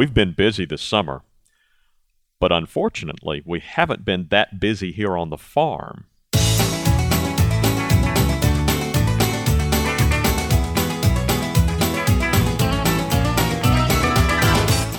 [0.00, 1.24] We've been busy this summer,
[2.40, 6.06] but unfortunately, we haven't been that busy here on the farm.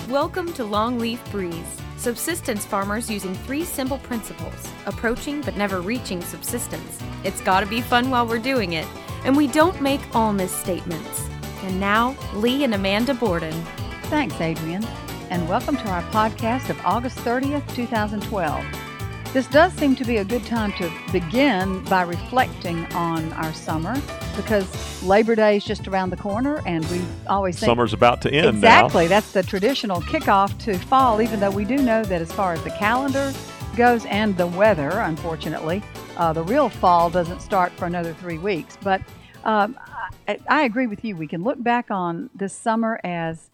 [0.08, 6.99] Welcome to Longleaf Breeze, subsistence farmers using three simple principles approaching but never reaching subsistence.
[7.24, 8.86] It's gotta be fun while we're doing it,
[9.26, 11.28] and we don't make all misstatements.
[11.63, 13.65] And now, Lee and Amanda Borden.
[14.12, 14.84] Thanks, Adrian,
[15.30, 18.66] and welcome to our podcast of August 30th, 2012.
[19.32, 23.96] This does seem to be a good time to begin by reflecting on our summer
[24.36, 28.34] because Labor Day is just around the corner and we always think Summer's about to
[28.34, 29.05] end Exactly.
[29.05, 29.10] now.
[29.12, 32.62] That's the traditional kickoff to fall, even though we do know that as far as
[32.66, 33.32] the calendar
[33.78, 35.82] goes and the weather, unfortunately,
[36.18, 38.78] uh, the real fall doesn't start for another three weeks.
[38.84, 39.02] But
[39.46, 39.80] um,
[40.28, 41.16] I, I agree with you.
[41.16, 43.51] We can look back on this summer as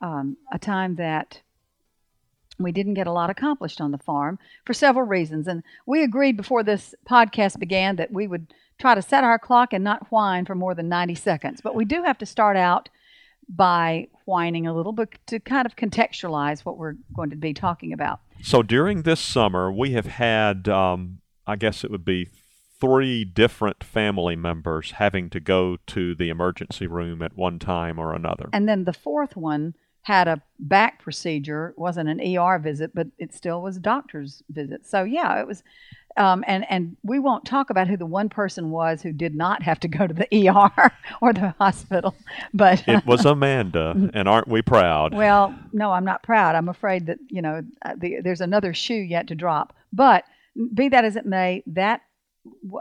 [0.00, 1.40] um, a time that
[2.58, 5.48] we didn't get a lot accomplished on the farm for several reasons.
[5.48, 9.72] And we agreed before this podcast began that we would try to set our clock
[9.72, 11.60] and not whine for more than 90 seconds.
[11.60, 12.88] But we do have to start out
[13.48, 17.92] by whining a little bit to kind of contextualize what we're going to be talking
[17.92, 18.20] about.
[18.42, 22.28] So during this summer, we have had, um, I guess it would be
[22.80, 28.14] three different family members having to go to the emergency room at one time or
[28.14, 28.48] another.
[28.52, 31.68] And then the fourth one had a back procedure.
[31.68, 34.86] It wasn't an ER visit, but it still was a doctor's visit.
[34.86, 35.62] So yeah, it was.
[36.16, 39.62] Um, and and we won't talk about who the one person was who did not
[39.62, 40.90] have to go to the ER
[41.22, 42.16] or the hospital,
[42.52, 45.14] but it was Amanda, and aren't we proud?
[45.14, 46.56] well, no, I'm not proud.
[46.56, 49.72] I'm afraid that you know uh, the, there's another shoe yet to drop.
[49.92, 50.24] But
[50.74, 52.00] be that as it may, that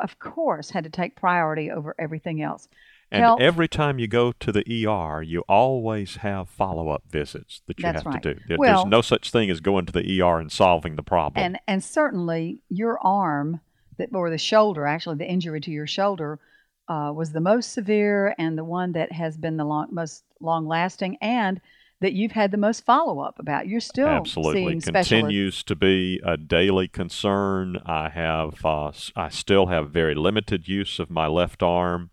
[0.01, 2.67] of course had to take priority over everything else.
[3.11, 7.79] And tell- every time you go to the ER, you always have follow-up visits that
[7.79, 8.21] you That's have right.
[8.23, 8.39] to do.
[8.47, 11.43] There- Well- There's no such thing as going to the ER and solving the problem.
[11.43, 13.61] And and certainly your arm
[13.97, 16.39] that or the shoulder, actually the injury to your shoulder,
[16.87, 20.65] uh, was the most severe and the one that has been the long, most long
[20.67, 21.59] lasting and
[22.01, 23.67] that you've had the most follow up about.
[23.67, 25.09] You're still Absolutely seeing specialists.
[25.11, 27.77] continues to be a daily concern.
[27.85, 32.11] I have, uh, I still have very limited use of my left arm,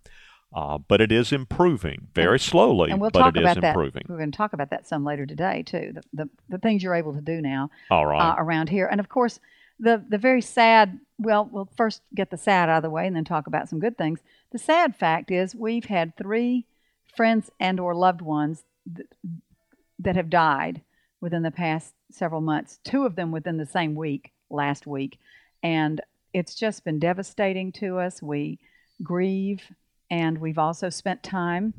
[0.56, 2.90] uh, but it is improving very slowly.
[2.90, 3.68] and we'll but talk it is about that.
[3.68, 4.04] improving.
[4.08, 5.92] We're going to talk about that some later today too.
[5.94, 8.30] The the, the things you're able to do now All right.
[8.30, 9.38] uh, around here, and of course
[9.78, 10.98] the the very sad.
[11.18, 13.78] Well, we'll first get the sad out of the way, and then talk about some
[13.78, 14.20] good things.
[14.52, 16.64] The sad fact is we've had three
[17.14, 18.64] friends and or loved ones
[18.96, 19.08] th-
[19.98, 20.80] that have died
[21.20, 22.78] within the past several months.
[22.84, 25.18] Two of them within the same week, last week,
[25.62, 26.00] and
[26.32, 28.22] it's just been devastating to us.
[28.22, 28.58] We
[29.02, 29.62] grieve,
[30.10, 31.74] and we've also spent time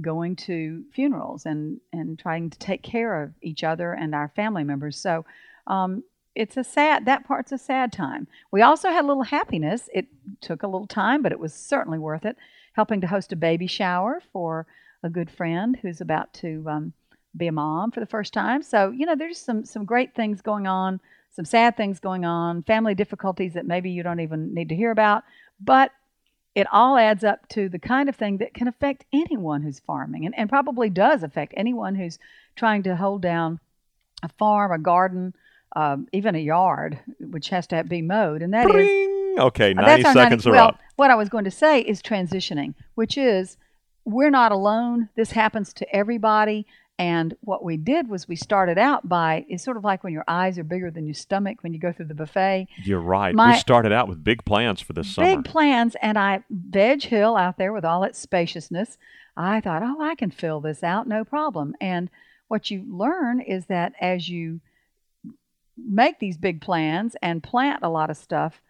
[0.00, 4.64] going to funerals and and trying to take care of each other and our family
[4.64, 4.96] members.
[4.96, 5.24] So.
[5.66, 6.02] Um,
[6.34, 8.28] it's a sad that part's a sad time.
[8.52, 9.90] We also had a little happiness.
[9.92, 10.06] It
[10.40, 12.36] took a little time, but it was certainly worth it.
[12.74, 14.64] Helping to host a baby shower for
[15.02, 16.92] a good friend who's about to um,
[17.36, 18.62] be a mom for the first time.
[18.62, 21.00] So you know, there's some some great things going on,
[21.32, 24.90] some sad things going on, family difficulties that maybe you don't even need to hear
[24.90, 25.24] about,
[25.60, 25.92] but
[26.58, 30.26] it all adds up to the kind of thing that can affect anyone who's farming
[30.26, 32.18] and, and probably does affect anyone who's
[32.56, 33.60] trying to hold down
[34.24, 35.34] a farm, a garden,
[35.76, 38.42] um, even a yard, which has to be mowed.
[38.42, 39.36] And that is Bring!
[39.38, 40.80] Okay, uh, 90 seconds 90 are well, up.
[40.96, 43.56] What I was going to say is transitioning, which is
[44.04, 45.10] we're not alone.
[45.14, 46.66] This happens to everybody.
[46.98, 50.24] And what we did was we started out by it's sort of like when your
[50.26, 52.66] eyes are bigger than your stomach when you go through the buffet.
[52.82, 53.34] You're right.
[53.34, 55.36] my- we started out with big plans for this summer.
[55.36, 58.98] Big plans, and I Veg Hill out there with all its spaciousness.
[59.36, 61.76] I thought, oh, I can fill this out, no problem.
[61.80, 62.10] And
[62.48, 64.60] what you learn is that as you
[65.76, 68.60] make these big plans and plant a lot of stuff,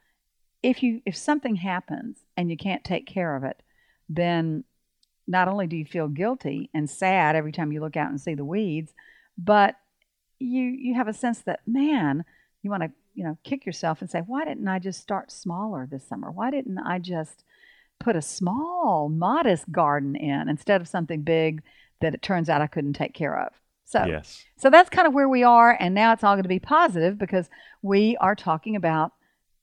[0.62, 3.62] if you if something happens and you can't take care of it,
[4.08, 4.64] then
[5.28, 8.34] not only do you feel guilty and sad every time you look out and see
[8.34, 8.94] the weeds,
[9.36, 9.76] but
[10.40, 12.24] you you have a sense that man,
[12.62, 15.86] you want to you know kick yourself and say, why didn't I just start smaller
[15.88, 16.30] this summer?
[16.30, 17.44] Why didn't I just
[18.00, 21.62] put a small, modest garden in instead of something big
[22.00, 23.52] that it turns out I couldn't take care of?
[23.84, 24.44] So Yes.
[24.56, 27.18] so that's kind of where we are, and now it's all going to be positive
[27.18, 27.50] because
[27.82, 29.12] we are talking about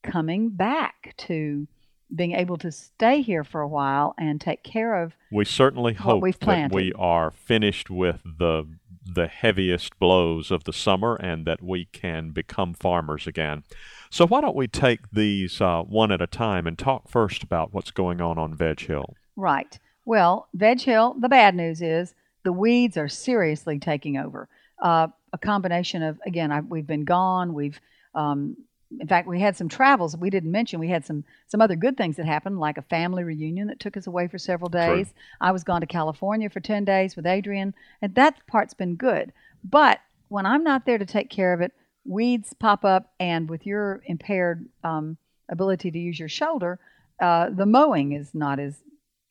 [0.02, 1.66] coming back to
[2.14, 5.16] being able to stay here for a while and take care of.
[5.30, 8.64] We certainly hope we've that we are finished with the
[9.04, 13.62] the heaviest blows of the summer and that we can become farmers again.
[14.10, 17.72] So why don't we take these uh, one at a time and talk first about
[17.72, 19.14] what's going on on Veg Hill?
[19.36, 19.78] Right.
[20.04, 22.14] Well, Veg Hill, the bad news is
[22.44, 24.48] the weeds are seriously taking over.
[24.82, 27.54] uh, a combination of again, I, we've been gone.
[27.54, 27.80] We've
[28.14, 28.56] um,
[29.00, 30.78] in fact, we had some travels we didn't mention.
[30.78, 33.96] We had some some other good things that happened, like a family reunion that took
[33.96, 35.08] us away for several days.
[35.08, 35.22] True.
[35.40, 39.32] I was gone to California for ten days with Adrian, and that part's been good.
[39.64, 41.72] But when I'm not there to take care of it,
[42.04, 45.16] weeds pop up, and with your impaired um,
[45.48, 46.78] ability to use your shoulder,
[47.20, 48.78] uh, the mowing is not as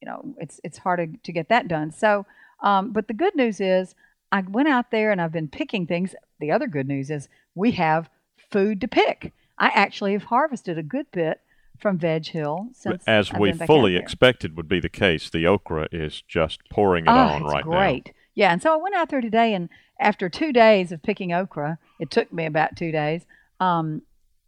[0.01, 1.91] you know it's it's harder to get that done.
[1.91, 2.25] So,
[2.61, 3.95] um, but the good news is
[4.31, 6.13] I went out there and I've been picking things.
[6.41, 8.09] The other good news is we have
[8.51, 9.31] food to pick.
[9.57, 11.41] I actually have harvested a good bit
[11.79, 15.29] from Veg Hill since As I've we been back fully expected would be the case,
[15.29, 18.13] the okra is just pouring it Oh, on it's right great.
[18.33, 19.69] Yeah, and so I went out there today, and
[19.99, 23.25] after two days of picking okra, it took me about two days.
[23.59, 24.01] Um,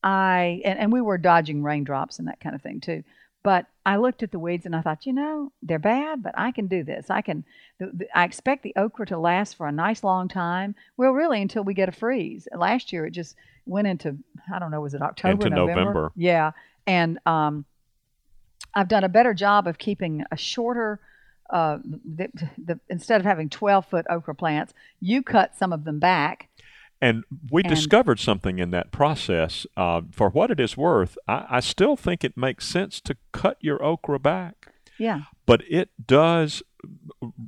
[0.04, 3.04] I and, and we were dodging raindrops and that kind of thing too.
[3.44, 6.52] But I looked at the weeds and I thought, you know, they're bad, but I
[6.52, 7.10] can do this.
[7.10, 7.46] I can.
[7.80, 10.76] The, the, I expect the okra to last for a nice long time.
[10.98, 12.50] Well, really, until we get a freeze.
[12.54, 14.18] Last year, it just went into
[14.54, 16.12] I don't know, was it October, Into November.
[16.18, 16.52] Yeah,
[16.86, 17.64] and um,
[18.74, 21.00] I've done a better job of keeping a shorter.
[21.50, 25.98] Uh, the, the, instead of having 12 foot okra plants, you cut some of them
[25.98, 26.50] back.
[27.02, 29.66] And we And- discovered something in that process.
[29.76, 33.58] Uh, for what it is worth, I, I still think it makes sense to cut
[33.62, 35.22] your okra back, Yeah.
[35.46, 36.64] but it does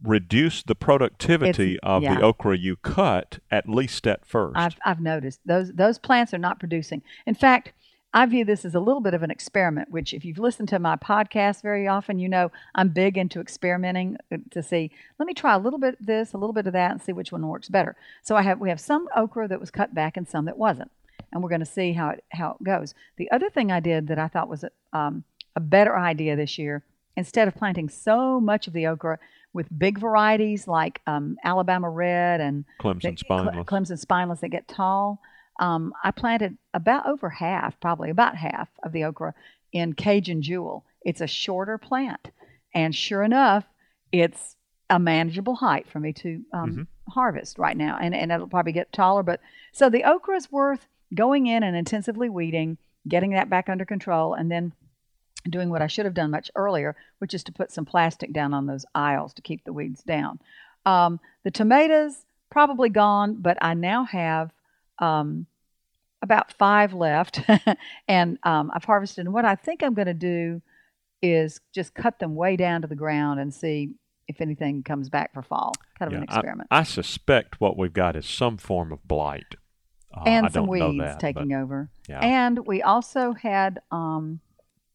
[0.04, 2.16] reduce the productivity It's- of yeah.
[2.16, 6.38] the okra you cut, at least at 1st I've, I've noticed those those plants are
[6.40, 7.02] not producing.
[7.26, 7.74] In fact,
[8.14, 9.92] I view this as a little bit of an experiment.
[9.92, 14.18] Which, if you've listened to my podcast very often, you know I'm big into experimenting
[14.32, 14.92] uh, to see.
[15.20, 17.14] Let me try a little bit of this, a little bit of that, and see
[17.14, 17.96] which one works better.
[18.24, 20.92] So I have we have some okra that was cut back and some that wasn't,
[21.32, 22.96] and we're going to see how it how it goes.
[23.18, 25.24] The other thing I did that I thought was a, um,
[25.56, 26.84] a better idea this year,
[27.16, 29.20] instead of planting so much of the okra
[29.54, 33.56] with big varieties like um, Alabama Red and Clemson that- spineless.
[33.56, 35.22] Cle- Clemson spineless that get tall.
[35.60, 39.34] Um, I planted about over half, probably about half of the okra
[39.72, 40.86] in Cajun Jewel.
[41.04, 42.32] It's a shorter plant,
[42.74, 43.66] and sure enough,
[44.12, 44.56] it's
[44.90, 47.12] a manageable height for me to um, Mm-hmm.
[47.12, 49.24] harvest right now, and and it'll probably get taller.
[49.24, 49.40] But
[49.72, 52.78] so the okra is worth going in and intensively weeding,
[53.08, 54.74] getting that back under control, and then
[55.50, 58.54] doing what I should have done much earlier, which is to put some plastic down
[58.54, 60.40] on those aisles to keep the weeds down.
[60.86, 64.52] Um, the tomatoes probably gone, but I now have
[65.00, 65.46] um,
[66.22, 67.42] about five left,
[68.08, 69.26] and um, I've harvested.
[69.26, 70.62] And what I think I'm going to do
[71.22, 73.94] is just cut them way down to the ground and see
[74.28, 75.74] if anything comes back for fall.
[75.98, 76.68] Kind of Yeah, an experiment.
[76.72, 79.56] I, I suspect what we've got is some form of blight.
[80.16, 81.90] Uh, and I some don't know weeds that, taking but, over.
[82.08, 82.20] Yeah.
[82.20, 84.40] And we also had, um,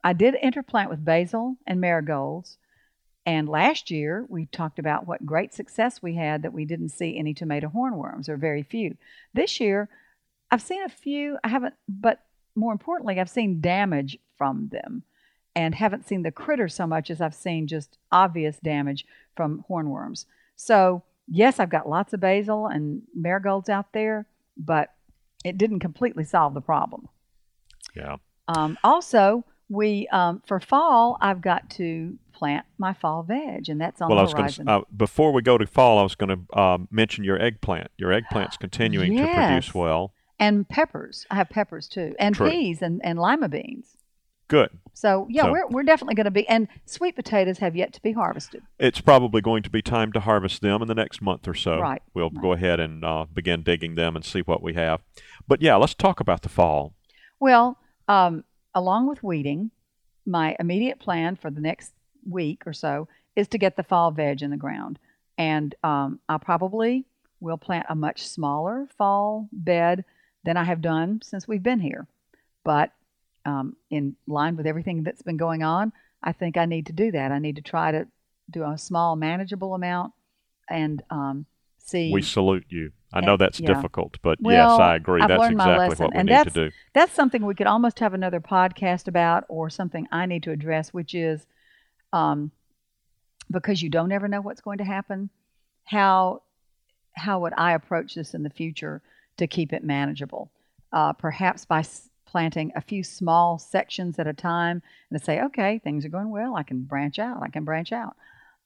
[0.03, 2.59] I did interplant with basil and marigolds.
[3.26, 7.19] And last year we talked about what great success we had that we didn't see
[7.19, 8.97] any tomato hornworms or very few.
[9.32, 9.88] This year,
[10.55, 11.37] I've seen a few.
[11.43, 12.21] I haven't, but
[12.55, 15.03] more importantly, I've seen damage from them
[15.56, 19.05] and haven't seen the critter so much as I've seen just obvious damage
[19.35, 20.27] from hornworms.
[20.55, 24.91] So, yes, I've got lots of basil and marigolds out there, but
[25.45, 27.09] it didn't completely solve the problem.
[27.97, 28.19] yeah.
[28.47, 34.00] Um, also, we um, for fall, I've got to plant my fall veg, and that's
[34.00, 36.47] on Well, I the was Gonna, uh, before we go to fall, I was going
[36.47, 37.91] to um, mention your eggplant.
[37.99, 39.75] Your eggplant's continuing to produce Yes.
[39.75, 40.12] well.
[40.39, 41.26] And peppers.
[41.31, 42.50] I have peppers too, and True.
[42.50, 43.97] peas and, and lima beans.
[44.49, 44.71] Good.
[44.93, 46.47] So yeah, So- we're we're definitely going to be.
[46.49, 48.62] And sweet potatoes have yet to be harvested.
[48.79, 51.79] It's probably going to be time to harvest them in the next month or so.
[51.81, 55.00] Right, We'll go ahead and uh, begin digging them and see what we have.
[55.49, 56.95] But yeah, let's talk about the fall.
[57.41, 59.71] Well, um, along with weeding,
[60.26, 61.93] my immediate plan for the next
[62.29, 64.99] week or so is to get the fall veg in the ground.
[65.38, 67.07] And um, I probably
[67.41, 70.05] will plant a much smaller fall bed
[70.45, 72.07] than I have done since we've been here.
[72.65, 72.93] But
[73.45, 77.13] um, in line with everything that's been going on, I think I need to do
[77.13, 77.33] that.
[77.33, 78.07] I need to try to
[78.51, 80.13] do a small, manageable amount
[80.69, 81.47] and um,
[81.79, 82.13] see.
[82.13, 82.93] We salute you.
[83.13, 83.73] I know that's yeah.
[83.73, 85.21] difficult, but Well, yes, I agree.
[85.23, 86.71] I've that's exactly what we and need to do.
[86.95, 90.93] that's something we could almost have another podcast about, or something I need to address,
[90.93, 91.47] which is
[92.13, 92.51] um,
[93.53, 95.31] because you don't ever know what's going to happen.
[95.85, 96.43] How
[97.13, 99.01] how would I approach this in the future
[99.37, 100.50] to keep it manageable?
[100.93, 105.41] Uh, perhaps by s- planting a few small sections at a time and to say,
[105.41, 106.57] okay, things are going well.
[106.57, 107.43] I can branch out.
[107.43, 108.17] I can branch out.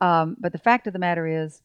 [0.01, 1.63] Um, but the fact of the matter is,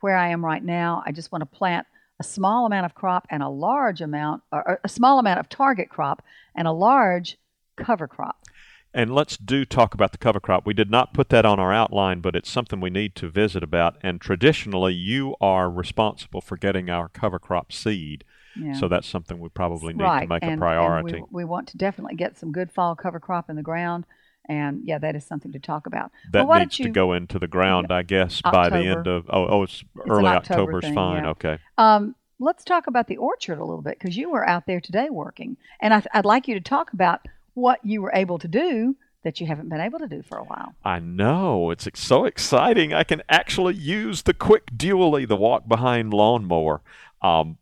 [0.00, 1.86] where I am right now, I just want to plant
[2.18, 5.88] a small amount of crop and a large amount, or a small amount of target
[5.88, 6.22] crop
[6.54, 7.38] and a large
[7.76, 8.44] cover crop.
[8.92, 10.66] And let's do talk about the cover crop.
[10.66, 13.62] We did not put that on our outline, but it's something we need to visit
[13.62, 13.96] about.
[14.02, 18.24] And traditionally, you are responsible for getting our cover crop seed.
[18.56, 18.74] Yeah.
[18.74, 20.22] So that's something we probably need right.
[20.22, 21.20] to make and, a and priority.
[21.30, 24.06] we, we want to definitely get some good fall cover crop in the ground.
[24.48, 26.10] And yeah, that is something to talk about.
[26.32, 29.26] that well, needs you, to go into the ground, I guess, by the end of
[29.28, 31.24] oh, oh it's an early October October is thing, fine.
[31.24, 31.30] yeah.
[31.30, 31.58] Okay.
[31.78, 35.08] Um, let's talk about the orchard a little bit because you were out there today
[35.10, 37.20] working, and I, I'd like you to talk about
[37.54, 40.44] what you were able to do that you haven't been able to do for a
[40.44, 40.74] while.
[40.84, 41.70] I know.
[41.70, 42.94] It's ex- so exciting.
[42.94, 46.80] I can actually use the quick dually, the walk behind lawnmower.
[47.20, 47.58] Um,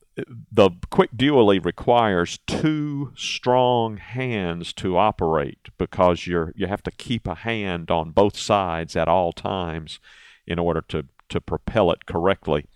[0.50, 7.26] the quick dually requires two strong hands to operate because you're you have to keep
[7.26, 10.00] a hand on both sides at all times
[10.46, 12.66] in order to to propel it correctly.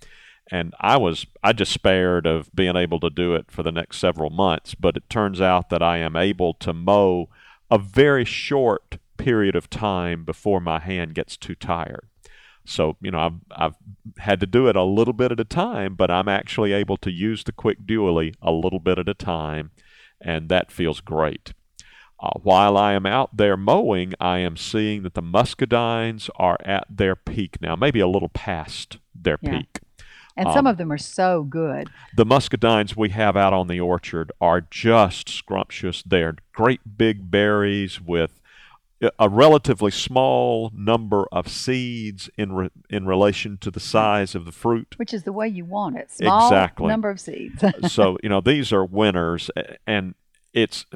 [0.50, 4.30] And I was I despaired of being able to do it for the next several
[4.30, 7.28] months, but it turns out that I am able to mow
[7.70, 12.06] a very short period of time before my hand gets too tired.
[12.64, 13.76] So, you know, I've, I've
[14.18, 17.10] had to do it a little bit at a time, but I'm actually able to
[17.10, 19.72] use the quick dually a little bit at a time,
[20.20, 21.52] and that feels great.
[22.20, 26.86] Uh, while I am out there mowing, I am seeing that the muscadines are at
[26.88, 29.58] their peak now, maybe a little past their Yeah.
[29.58, 29.80] peak.
[30.36, 31.90] And some Um, of them are so good.
[32.16, 36.02] The muscadines we have out on the orchard are just scrumptious.
[36.02, 38.40] They're great big berries with
[39.18, 44.52] a relatively small number of seeds in re- in relation to the size of the
[44.52, 44.94] fruit.
[44.96, 46.10] which is the way you want it.
[46.10, 46.86] Small Exactly.
[46.88, 47.62] number of seeds.
[47.62, 49.50] Uh, so you know these are winners,
[49.86, 50.14] and
[50.52, 50.86] it's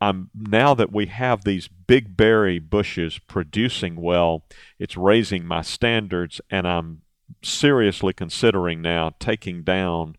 [0.00, 4.44] I'm now that we have these big berry bushes producing well,
[4.78, 7.02] it's raising my standards, and I'm
[7.42, 10.16] seriously considering now taking down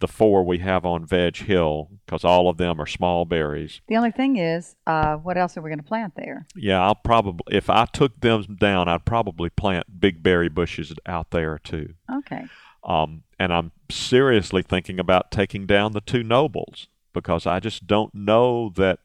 [0.00, 3.80] the four we have on Veg Hill because all of them are small berries.
[3.88, 6.46] the only thing is, uh, what else are we going to plant there?
[6.54, 11.30] Yeah, I'll probably if I took them down, I'd probably plant big berry bushes out
[11.30, 11.94] there too.
[12.12, 12.46] Okay.
[12.82, 18.14] Um, and I'm seriously thinking about taking down the two nobles because I just don't
[18.14, 18.98] know that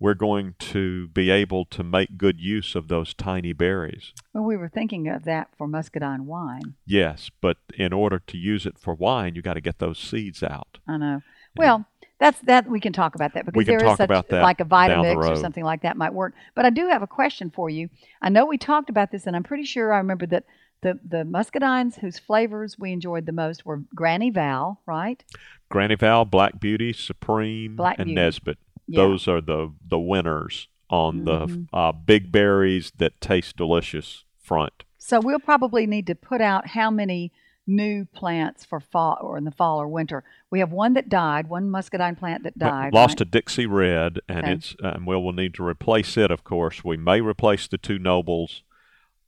[0.00, 4.12] we're going to be able to make good use of those tiny berries.
[4.32, 6.74] Well, we were thinking of that for muscadine wine.
[6.86, 10.42] Yes, but in order to use it for wine, you got to get those seeds
[10.42, 10.78] out.
[10.86, 11.22] I know.
[11.56, 11.86] Well,
[12.20, 12.68] that's that.
[12.68, 14.64] We can talk about that because We can there is such about that like a
[14.64, 16.34] Vitamix or something like that might work.
[16.54, 17.90] But I do have a question for you.
[18.22, 20.44] I know we talked about this, and I'm pretty sure I remember that
[20.82, 25.22] the the muscadines whose flavors we enjoyed the most were Granny Val, right?
[25.70, 28.20] Granny Val, Black Beauty, Supreme, Black and Beauty.
[28.20, 28.58] Nesbit.
[28.88, 29.02] Yeah.
[29.02, 31.24] Those are the the winners on Mhm.
[31.70, 34.84] the uh, big berries that taste delicious front.
[34.96, 37.30] So we'll probably need to put out how many
[37.66, 40.24] new plants for fall or in the fall or winter.
[40.50, 42.94] We have one that died, one muscadine plant that died.
[42.94, 43.18] lost right?
[43.18, 44.52] to Dixie Red, and Okay.
[44.52, 46.30] it's and we will need to replace it.
[46.30, 48.62] Of course, we may replace the two nobles.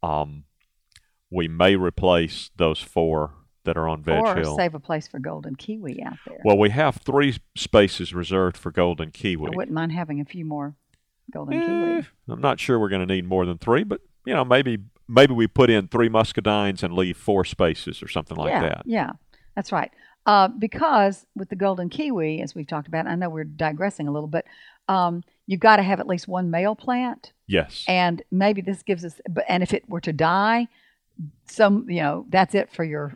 [0.03, 0.45] Um,
[1.31, 4.57] we may replace those four that are on Veg or Hill.
[4.57, 6.39] save a place for golden kiwi out there.
[6.45, 9.49] Well, we have three spaces reserved for golden kiwi.
[9.53, 10.75] I wouldn't mind having a few more
[11.31, 12.07] golden Eh, kiwi.
[12.29, 15.35] I'm not sure we're going to need more than three, but you know, maybe maybe
[15.35, 18.83] we put in three muscadines and leave four spaces or something like yeah, that.
[18.87, 19.11] Yeah,
[19.55, 19.91] that's right.
[20.27, 24.13] Uh, because with the golden kiwi, as we've talked about, I know we're digressing a
[24.13, 24.45] little bit.
[24.89, 27.85] Um, you've got to have at least one male plant, Yes.
[27.89, 29.21] and maybe this gives us.
[29.29, 30.69] But and if it were to die,
[31.47, 33.15] some you know that's it for your.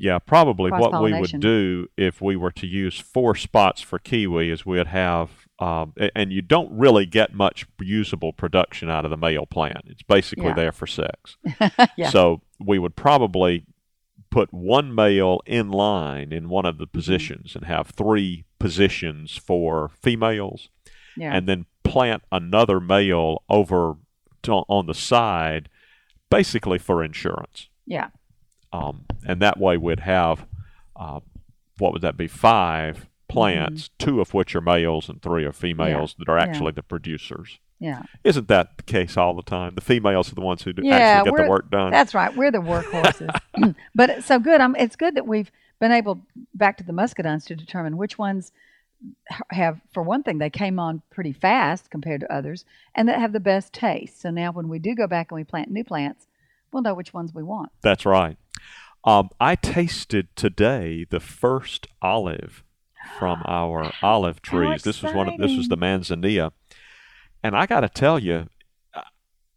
[0.00, 4.50] Yeah, probably what we would do if we were to use four spots for kiwi
[4.50, 9.16] is we'd have, um, and you don't really get much usable production out of the
[9.16, 9.82] male plant.
[9.86, 10.54] It's basically Yeah.
[10.54, 11.36] there for sex.
[11.96, 12.10] Yeah.
[12.10, 13.64] So we would probably
[14.30, 19.90] put one male in line in one of the positions and have three positions for
[20.00, 20.68] females,
[21.16, 21.34] Yeah.
[21.34, 23.96] and then plant another male over
[24.44, 25.68] to, on the side,
[26.30, 27.68] basically for insurance.
[27.86, 28.08] yeah.
[28.72, 30.46] Um, and that way we'd have,
[30.96, 31.20] uh,
[31.78, 36.14] what would that be, five plants, two of which are males and three are females
[36.18, 36.46] that are Mm-hmm.
[36.46, 36.50] Yeah.
[36.54, 37.58] actually the producers.
[37.78, 38.02] Yeah.
[38.22, 39.74] Isn't that the case all the time?
[39.74, 41.90] The females are the ones who do Yeah, actually get the work done.
[41.90, 42.34] That's right.
[42.36, 43.36] We're the workhorses.
[43.94, 44.60] but it's so good.
[44.60, 45.50] I'm, it's good that we've
[45.80, 46.20] been able,
[46.54, 48.52] back to the muscadines, to determine which ones
[49.50, 52.64] have, for one thing, they came on pretty fast compared to others,
[52.94, 54.20] and that have the best taste.
[54.20, 56.28] So now when we do go back and we plant new plants,
[56.72, 57.70] we'll know which ones we want.
[57.82, 58.36] That's right.
[59.04, 62.62] Um, I tasted today the first olive
[63.18, 64.82] from our olive trees.
[64.82, 66.52] This was one of this was the manzanilla,
[67.42, 68.48] and I got to tell you,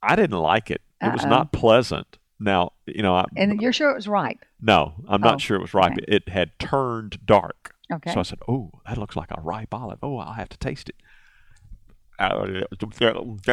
[0.01, 0.81] I- didn't like it.
[1.01, 1.29] It was Uh-oh.
[1.29, 2.17] not pleasant.
[2.39, 4.43] Now, you know, I, And you're sure it was ripe.
[4.61, 5.93] no, I'm not Oh, sure it was ripe.
[5.93, 6.05] okay.
[6.07, 7.75] It had turned dark.
[7.93, 8.11] Okay.
[8.13, 9.99] So I said, "Oh, that looks like a ripe olive.
[10.01, 10.95] Oh, I'll have to taste it."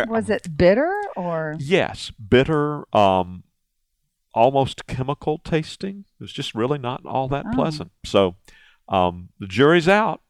[0.09, 1.57] Was it bitter or?
[1.59, 3.43] Yes, bitter, um,
[4.35, 6.05] almost chemical tasting.
[6.19, 7.55] It was just really not all that Oh.
[7.55, 7.93] pleasant.
[8.05, 8.37] So
[8.89, 10.21] um, the jury's out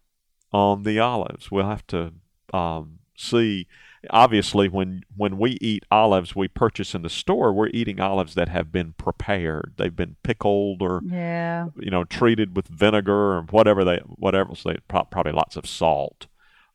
[0.53, 1.51] on the olives.
[1.51, 2.13] We'll have to
[2.53, 3.67] um, see.
[4.11, 8.49] Obviously, when when we eat olives we purchase in the store, we're eating olives that
[8.49, 9.75] have been prepared.
[9.77, 11.69] They've been pickled or Yeah.
[11.79, 16.27] you know treated with vinegar or whatever they whatever else they probably lots of salt.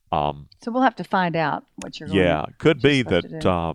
[0.10, 2.08] Um, So we'll have to find out what you're.
[2.08, 3.74] Yeah, it could be that uh,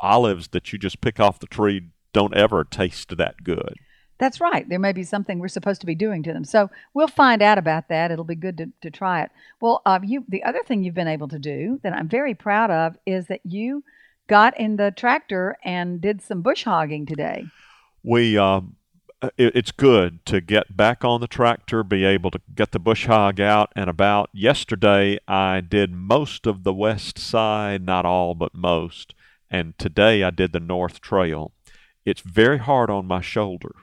[0.00, 3.76] olives that you just pick off the tree don't ever taste that good.
[4.18, 4.68] That's right.
[4.68, 6.44] There may be something we're supposed to be doing to them.
[6.44, 8.12] So we'll find out about that.
[8.12, 9.30] It'll be good to, to try it.
[9.60, 12.70] Well, uh, you the other thing you've been able to do that I'm very proud
[12.70, 13.82] of is that you
[14.28, 17.46] got in the tractor and did some bush hogging today.
[18.04, 18.76] We um,
[19.22, 23.06] it, it's good to get back on the tractor, be able to get the bush
[23.06, 24.30] hog out and about.
[24.32, 29.14] Yesterday, I did most of the west side, not all, but most,
[29.50, 31.52] and today I did the north trail.
[32.04, 33.74] It's very hard on my shoulder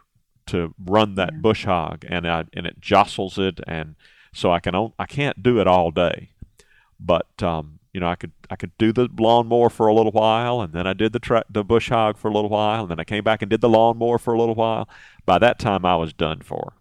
[0.48, 1.40] to run that Yeah.
[1.40, 3.96] bush hog, and I and it jostles it, and
[4.34, 6.30] so I can on, I can't do it all day,
[7.00, 10.62] but um, you know I could I could do the lawnmower for a little while,
[10.62, 13.00] and then I did the tra- the bush hog for a little while, and then
[13.00, 14.90] I came back and did the lawnmower for a little while.
[15.26, 16.74] By that time, I was done for,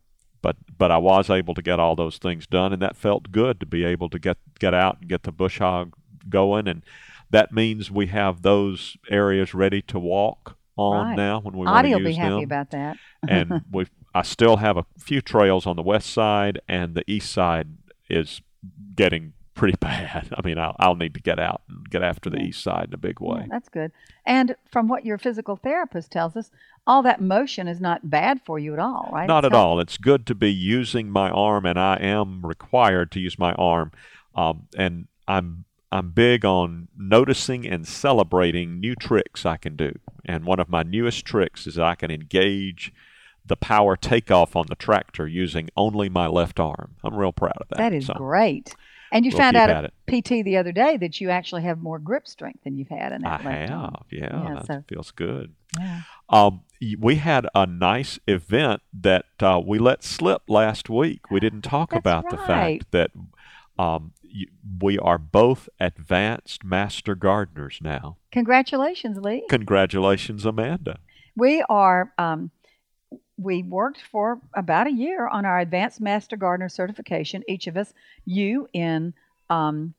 [0.42, 3.60] but but I was able to get all those things done, and that felt good
[3.60, 5.94] to be able to get get out and get the bush hog
[6.28, 6.82] going, and
[7.30, 11.16] that means we have those areas ready to walk on Right.
[11.16, 12.96] now when we want Audie to will be use happy them about that.
[13.28, 17.30] and we I still have a few trails on the west side, and the east
[17.30, 17.68] side
[18.08, 18.40] is
[18.96, 20.28] getting pretty bad.
[20.36, 22.46] I mean, I'll, I'll need to get out and get after the Yeah.
[22.46, 23.46] east side in a big Yeah, way.
[23.50, 23.92] that's good.
[24.24, 26.50] And from what your physical therapist tells us,
[26.86, 29.26] all that motion is not bad for you at all, right?
[29.28, 29.78] Not It's at all.
[29.78, 33.92] It's good to be using my arm, and I am required to use my arm.
[34.34, 39.92] Um, and I'm I'm big on noticing and celebrating new tricks I can do.
[40.24, 42.92] And one of my newest tricks is I can engage
[43.46, 46.96] the power takeoff on the tractor using only my left arm.
[47.02, 47.78] I'm real proud of that.
[47.78, 48.74] That is So, great.
[49.10, 51.98] And you we'll found out at PT the other day that you actually have more
[51.98, 53.82] grip strength than you've had in I that arm.
[53.94, 55.54] have, yeah, Yeah, that so- feels good.
[55.78, 56.02] Yeah.
[56.28, 56.60] Um,
[56.98, 61.30] we had a nice event that uh, we let slip last week.
[61.30, 63.10] We didn't talk That's about the fact that
[63.78, 64.12] um,
[64.80, 68.16] we are both advanced master gardeners now.
[68.32, 69.44] Congratulations, Lee.
[69.48, 70.98] Congratulations, Amanda.
[71.36, 72.12] We are.
[72.18, 72.50] Um,
[73.40, 77.44] we worked for about a year on our advanced master gardener certification.
[77.48, 79.14] Each of us, you in
[79.48, 79.94] um,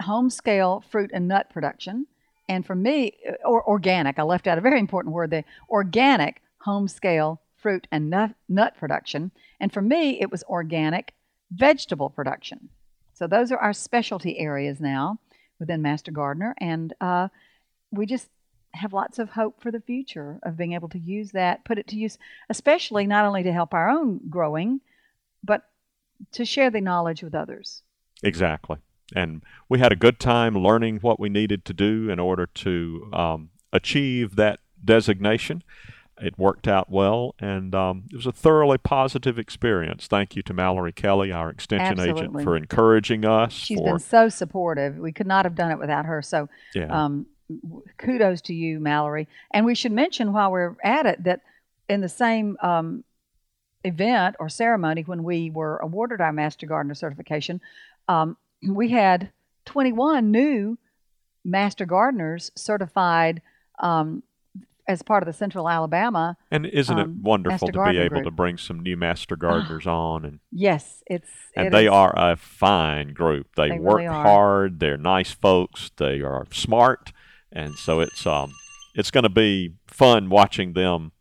[0.00, 2.06] home scale fruit and nut production,
[2.48, 4.18] and for me, uh, or organic.
[4.18, 8.74] I left out a very important word: the organic home scale fruit and nut, nut
[8.76, 9.30] production.
[9.58, 11.14] And for me, it was organic
[11.50, 12.68] vegetable production.
[13.14, 15.18] So those are our specialty areas now
[15.58, 17.28] within Master Gardener, and uh,
[17.90, 18.28] we just
[18.72, 21.86] have lots of hope for the future of being able to use that, put it
[21.88, 22.18] to use,
[22.50, 24.80] especially not only to help our own growing,
[25.44, 25.68] but
[26.32, 27.82] to share the knowledge with others.
[28.22, 28.78] Exactly.
[29.14, 33.10] And we had a good time learning what we needed to do in order to
[33.12, 35.62] um, achieve that designation.
[36.20, 40.06] It worked out well, and um, it was a thoroughly positive experience.
[40.06, 43.52] Thank you to Mallory Kelly, our extension agent, for encouraging us.
[43.52, 44.96] She's for been so supportive.
[44.98, 46.22] We could not have done it without her.
[46.22, 47.26] So yeah, um,
[47.98, 49.28] kudos to you, Mallory.
[49.50, 51.40] And we should mention while we're at it that
[51.88, 53.04] in the same um,
[53.82, 57.60] event or ceremony when we were awarded our Master Gardener certification,
[58.08, 59.30] um, we had
[59.66, 60.78] 21 new
[61.44, 63.42] Master Gardeners certified
[63.78, 64.22] um,
[64.86, 66.36] as part of the Central Alabama.
[66.50, 68.24] and isn't um, it wonderful Master to be able group.
[68.24, 72.12] to bring some new master gardeners on and Yes, it's and it they is- are
[72.16, 73.48] a fine group.
[73.56, 74.80] They, They work really hard.
[74.80, 75.90] They're nice folks.
[75.96, 77.12] They are smart,
[77.52, 78.52] and so it's um
[78.94, 81.12] it's going to be fun watching them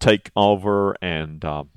[0.00, 1.70] take over and um,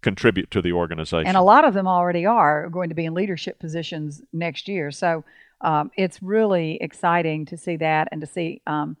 [0.00, 1.26] contribute to the organization.
[1.26, 4.90] And a lot of them already are going to be in leadership positions next year.
[4.90, 5.24] So
[5.60, 8.96] um, it's really exciting to see that and to see um,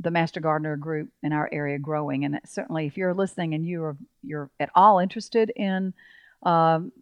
[0.00, 2.24] the Master Gardener group in our area growing.
[2.24, 5.94] And certainly, if you're listening and you're you're at all interested in
[6.42, 6.92] um,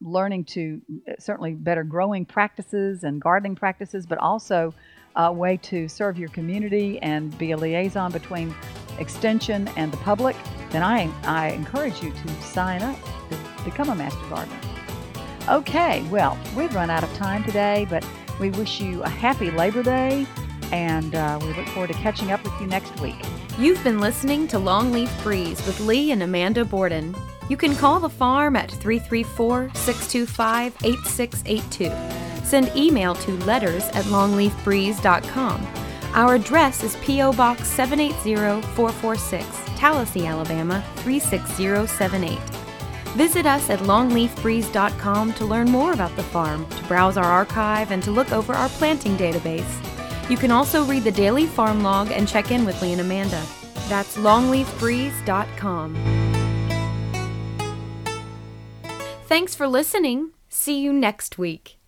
[0.00, 4.74] learning to uh, certainly better growing practices and gardening practices, but also
[5.16, 8.54] a way to serve your community and be a liaison between
[8.98, 10.36] extension and the public,
[10.70, 12.98] then I, I encourage you to sign up
[13.30, 14.58] to become a Master Gardener.
[15.48, 18.06] Okay, well, we've run out of time today, but
[18.40, 20.26] we wish you a happy Labor Day
[20.72, 23.16] and uh, we look forward to catching up with you next week.
[23.58, 27.14] You've been listening to Longleaf Breeze with Lee and Amanda Borden.
[27.48, 32.44] You can call the farm at 334 625 8682.
[32.44, 35.66] Send email to letters at longleafbreeze.com.
[36.14, 37.32] Our address is P.O.
[37.32, 42.38] Box 780446, Tallassee, Alabama 36078.
[43.16, 48.02] Visit us at longleafbreeze.com to learn more about the farm, to browse our archive, and
[48.02, 49.91] to look over our planting database.
[50.28, 53.42] You can also read the daily farm log and check in with Lee and Amanda.
[53.88, 55.96] That's longleafbreeze.com.
[59.26, 60.30] Thanks for listening.
[60.48, 61.81] See you next week.